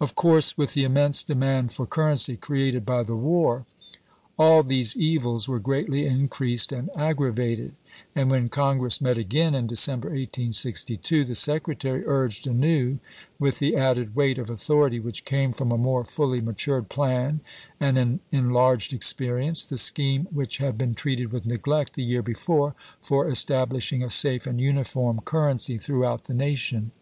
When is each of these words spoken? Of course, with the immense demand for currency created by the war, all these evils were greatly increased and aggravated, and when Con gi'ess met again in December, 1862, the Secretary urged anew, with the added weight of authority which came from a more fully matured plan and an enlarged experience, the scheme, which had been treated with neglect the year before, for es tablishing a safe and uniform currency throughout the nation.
Of 0.00 0.14
course, 0.14 0.56
with 0.56 0.74
the 0.74 0.84
immense 0.84 1.24
demand 1.24 1.72
for 1.72 1.86
currency 1.86 2.36
created 2.36 2.86
by 2.86 3.02
the 3.02 3.16
war, 3.16 3.66
all 4.38 4.62
these 4.62 4.94
evils 4.96 5.48
were 5.48 5.58
greatly 5.58 6.06
increased 6.06 6.70
and 6.70 6.88
aggravated, 6.94 7.74
and 8.14 8.30
when 8.30 8.48
Con 8.48 8.78
gi'ess 8.78 9.00
met 9.00 9.18
again 9.18 9.56
in 9.56 9.66
December, 9.66 10.10
1862, 10.10 11.24
the 11.24 11.34
Secretary 11.34 12.04
urged 12.06 12.46
anew, 12.46 13.00
with 13.40 13.58
the 13.58 13.74
added 13.74 14.14
weight 14.14 14.38
of 14.38 14.48
authority 14.50 15.00
which 15.00 15.24
came 15.24 15.50
from 15.50 15.72
a 15.72 15.76
more 15.76 16.04
fully 16.04 16.40
matured 16.40 16.88
plan 16.88 17.40
and 17.80 17.98
an 17.98 18.20
enlarged 18.30 18.92
experience, 18.92 19.64
the 19.64 19.76
scheme, 19.76 20.28
which 20.30 20.58
had 20.58 20.78
been 20.78 20.94
treated 20.94 21.32
with 21.32 21.44
neglect 21.44 21.94
the 21.94 22.04
year 22.04 22.22
before, 22.22 22.76
for 23.02 23.28
es 23.28 23.44
tablishing 23.44 24.04
a 24.04 24.10
safe 24.10 24.46
and 24.46 24.60
uniform 24.60 25.18
currency 25.24 25.76
throughout 25.76 26.22
the 26.22 26.34
nation. 26.34 26.92